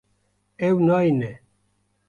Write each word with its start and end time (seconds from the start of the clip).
Ew 0.67 0.77
nayîne. 0.87 1.31